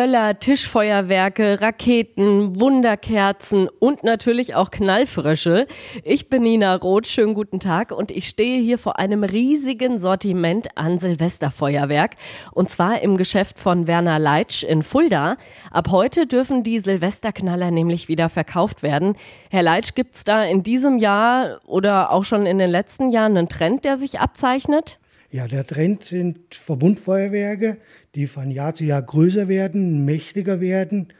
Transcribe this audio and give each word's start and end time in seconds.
Böller, 0.00 0.38
Tischfeuerwerke, 0.38 1.60
Raketen, 1.60 2.58
Wunderkerzen 2.58 3.68
und 3.80 4.02
natürlich 4.02 4.54
auch 4.54 4.70
Knallfrösche. 4.70 5.66
Ich 6.04 6.30
bin 6.30 6.42
Nina 6.42 6.74
Roth, 6.76 7.06
schönen 7.06 7.34
guten 7.34 7.60
Tag 7.60 7.92
und 7.92 8.10
ich 8.10 8.26
stehe 8.26 8.62
hier 8.62 8.78
vor 8.78 8.98
einem 8.98 9.24
riesigen 9.24 9.98
Sortiment 9.98 10.68
an 10.74 10.98
Silvesterfeuerwerk 10.98 12.12
und 12.52 12.70
zwar 12.70 13.02
im 13.02 13.18
Geschäft 13.18 13.58
von 13.58 13.86
Werner 13.86 14.18
Leitsch 14.18 14.62
in 14.62 14.82
Fulda. 14.82 15.36
Ab 15.70 15.88
heute 15.90 16.26
dürfen 16.26 16.62
die 16.62 16.78
Silvesterknaller 16.78 17.70
nämlich 17.70 18.08
wieder 18.08 18.30
verkauft 18.30 18.82
werden. 18.82 19.16
Herr 19.50 19.62
Leitsch, 19.62 19.94
gibt's 19.94 20.24
da 20.24 20.44
in 20.44 20.62
diesem 20.62 20.96
Jahr 20.96 21.60
oder 21.66 22.10
auch 22.10 22.24
schon 22.24 22.46
in 22.46 22.56
den 22.56 22.70
letzten 22.70 23.10
Jahren 23.10 23.36
einen 23.36 23.50
Trend, 23.50 23.84
der 23.84 23.98
sich 23.98 24.18
abzeichnet? 24.18 24.99
Ja, 25.32 25.46
der 25.46 25.64
Trend 25.64 26.02
sind 26.02 26.56
Verbundfeuerwerke, 26.56 27.76
die 28.16 28.26
von 28.26 28.50
Jahr 28.50 28.74
zu 28.74 28.84
Jahr 28.84 29.02
größer 29.02 29.46
werden, 29.46 30.04
mächtiger 30.04 30.60
werden. 30.60 31.12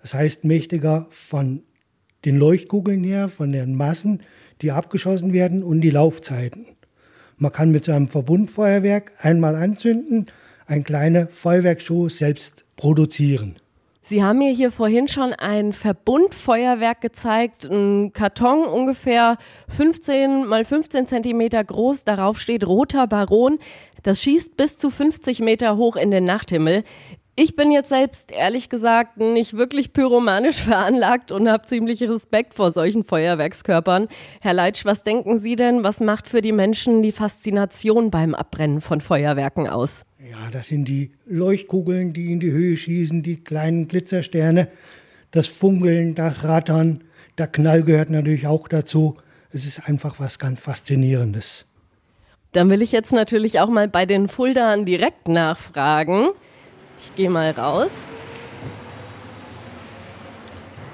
Das 0.00 0.14
heißt, 0.14 0.44
mächtiger 0.44 1.06
von 1.10 1.62
den 2.24 2.38
Leuchtkugeln 2.38 3.04
her, 3.04 3.28
von 3.28 3.52
den 3.52 3.74
Massen, 3.74 4.22
die 4.62 4.72
abgeschossen 4.72 5.34
werden 5.34 5.62
und 5.62 5.82
die 5.82 5.90
Laufzeiten. 5.90 6.64
Man 7.36 7.52
kann 7.52 7.70
mit 7.70 7.84
so 7.84 7.92
einem 7.92 8.08
Verbundfeuerwerk 8.08 9.12
einmal 9.18 9.54
anzünden, 9.56 10.26
ein 10.66 10.82
kleine 10.82 11.26
Feuerwerksshow 11.26 12.08
selbst 12.08 12.64
produzieren. 12.76 13.56
Sie 14.02 14.24
haben 14.24 14.38
mir 14.38 14.50
hier 14.50 14.72
vorhin 14.72 15.08
schon 15.08 15.34
ein 15.34 15.74
Verbundfeuerwerk 15.74 17.02
gezeigt, 17.02 17.64
ein 17.66 18.12
Karton 18.14 18.64
ungefähr 18.64 19.36
15 19.68 20.46
mal 20.46 20.64
15 20.64 21.06
Zentimeter 21.06 21.62
groß. 21.62 22.04
Darauf 22.04 22.40
steht 22.40 22.66
roter 22.66 23.06
Baron. 23.06 23.58
Das 24.02 24.22
schießt 24.22 24.56
bis 24.56 24.78
zu 24.78 24.88
50 24.88 25.40
Meter 25.40 25.76
hoch 25.76 25.96
in 25.96 26.10
den 26.10 26.24
Nachthimmel. 26.24 26.84
Ich 27.42 27.56
bin 27.56 27.72
jetzt 27.72 27.88
selbst 27.88 28.30
ehrlich 28.30 28.68
gesagt 28.68 29.16
nicht 29.16 29.56
wirklich 29.56 29.94
pyromanisch 29.94 30.60
veranlagt 30.60 31.32
und 31.32 31.48
habe 31.48 31.66
ziemlich 31.66 32.02
Respekt 32.02 32.52
vor 32.52 32.70
solchen 32.70 33.02
Feuerwerkskörpern. 33.02 34.08
Herr 34.42 34.52
Leitsch, 34.52 34.84
was 34.84 35.04
denken 35.04 35.38
Sie 35.38 35.56
denn, 35.56 35.82
was 35.82 36.00
macht 36.00 36.28
für 36.28 36.42
die 36.42 36.52
Menschen 36.52 37.00
die 37.00 37.12
Faszination 37.12 38.10
beim 38.10 38.34
Abbrennen 38.34 38.82
von 38.82 39.00
Feuerwerken 39.00 39.70
aus? 39.70 40.04
Ja, 40.18 40.50
das 40.52 40.68
sind 40.68 40.86
die 40.86 41.12
Leuchtkugeln, 41.24 42.12
die 42.12 42.30
in 42.30 42.40
die 42.40 42.50
Höhe 42.50 42.76
schießen, 42.76 43.22
die 43.22 43.36
kleinen 43.36 43.88
Glitzersterne, 43.88 44.68
das 45.30 45.46
Funkeln, 45.46 46.14
das 46.14 46.44
Rattern, 46.44 47.04
der 47.38 47.46
Knall 47.46 47.84
gehört 47.84 48.10
natürlich 48.10 48.46
auch 48.48 48.68
dazu. 48.68 49.16
Es 49.50 49.64
ist 49.64 49.88
einfach 49.88 50.20
was 50.20 50.38
ganz 50.38 50.60
Faszinierendes. 50.60 51.64
Dann 52.52 52.68
will 52.68 52.82
ich 52.82 52.92
jetzt 52.92 53.14
natürlich 53.14 53.60
auch 53.60 53.70
mal 53.70 53.88
bei 53.88 54.04
den 54.04 54.28
Fuldaern 54.28 54.84
direkt 54.84 55.28
nachfragen. 55.28 56.32
Ich 57.02 57.14
gehe 57.14 57.30
mal 57.30 57.50
raus. 57.50 58.08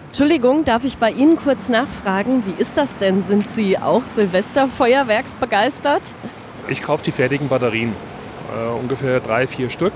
Entschuldigung, 0.07 0.65
darf 0.65 0.85
ich 0.85 0.99
bei 0.99 1.11
Ihnen 1.11 1.37
kurz 1.37 1.69
nachfragen, 1.69 2.43
wie 2.47 2.55
ist 2.61 2.77
das 2.77 2.97
denn? 2.99 3.25
Sind 3.27 3.51
Sie 3.51 3.77
auch 3.77 4.07
Silvesterfeuerwerksbegeistert? 4.07 6.03
Ich 6.69 6.83
kaufe 6.83 7.05
die 7.05 7.13
fertigen 7.13 7.49
Batterien, 7.49 7.93
äh, 8.57 8.69
ungefähr 8.69 9.21
drei, 9.21 9.47
vier 9.47 9.69
Stück. 9.69 9.93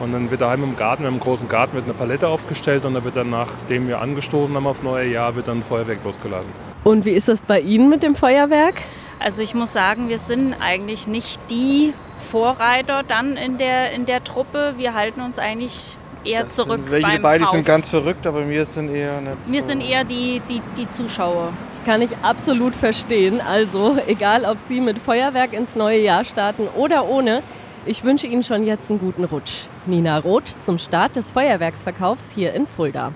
Und 0.00 0.12
dann 0.12 0.30
wird 0.30 0.40
daheim 0.40 0.62
im 0.64 0.76
Garten, 0.76 1.04
im 1.04 1.20
großen 1.20 1.48
Garten, 1.48 1.74
wird 1.74 1.84
eine 1.84 1.94
Palette 1.94 2.26
aufgestellt 2.26 2.84
und 2.84 2.94
dann 2.94 3.04
wird 3.04 3.16
dann, 3.16 3.30
nachdem 3.30 3.86
wir 3.86 4.00
angestoßen 4.00 4.54
haben 4.54 4.66
auf 4.66 4.82
neue 4.82 5.08
Jahr, 5.10 5.36
wird 5.36 5.48
dann 5.48 5.58
ein 5.58 5.62
Feuerwerk 5.62 6.02
losgeladen. 6.04 6.48
Und 6.82 7.04
wie 7.04 7.12
ist 7.12 7.28
das 7.28 7.42
bei 7.42 7.60
Ihnen 7.60 7.90
mit 7.90 8.02
dem 8.02 8.14
Feuerwerk? 8.14 8.76
Also 9.18 9.42
ich 9.42 9.54
muss 9.54 9.72
sagen, 9.72 10.08
wir 10.08 10.18
sind 10.18 10.54
eigentlich 10.60 11.06
nicht 11.06 11.40
die 11.50 11.92
Vorreiter 12.24 13.02
dann 13.06 13.36
in 13.36 13.58
der, 13.58 13.92
in 13.92 14.06
der 14.06 14.24
Truppe. 14.24 14.74
Wir 14.76 14.94
halten 14.94 15.20
uns 15.20 15.38
eigentlich 15.38 15.96
eher 16.24 16.44
Das 16.44 16.54
zurück 16.54 16.80
Sind, 16.82 16.90
welche 16.90 17.06
beim 17.06 17.22
beide 17.22 17.44
Kauf. 17.44 17.52
sind 17.52 17.66
ganz 17.66 17.88
verrückt, 17.88 18.26
aber 18.26 18.48
wir 18.48 18.64
sind 18.64 18.92
eher 18.94 19.20
nicht 19.20 19.52
wir 19.52 19.62
so. 19.62 19.68
sind 19.68 19.80
eher 19.80 20.04
die, 20.04 20.40
die, 20.48 20.60
die 20.76 20.88
Zuschauer. 20.90 21.52
Das 21.74 21.84
kann 21.84 22.02
ich 22.02 22.10
absolut 22.22 22.74
verstehen. 22.74 23.40
Also, 23.40 23.96
egal 24.06 24.44
ob 24.44 24.58
Sie 24.60 24.80
mit 24.80 24.98
Feuerwerk 24.98 25.52
ins 25.52 25.76
neue 25.76 26.00
Jahr 26.00 26.24
starten 26.24 26.68
oder 26.76 27.06
ohne, 27.08 27.42
ich 27.86 28.04
wünsche 28.04 28.26
Ihnen 28.26 28.42
schon 28.42 28.64
jetzt 28.64 28.90
einen 28.90 29.00
guten 29.00 29.24
Rutsch. 29.24 29.66
Nina 29.86 30.18
Roth 30.18 30.62
zum 30.62 30.78
Start 30.78 31.16
des 31.16 31.32
Feuerwerksverkaufs 31.32 32.30
hier 32.34 32.54
in 32.54 32.66
Fulda. 32.66 33.12